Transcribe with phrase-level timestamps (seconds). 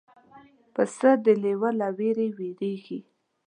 [0.73, 2.99] پسه د لیوه له وېرې وېرېږي.